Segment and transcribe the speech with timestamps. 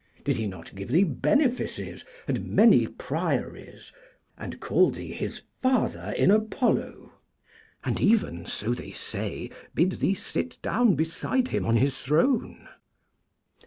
[0.23, 3.93] Did he not give thee benefices, and many priories,
[4.35, 7.11] and call thee his father in Apollo,
[7.83, 12.67] and even, so they say, bid thee sit down beside him on his throne?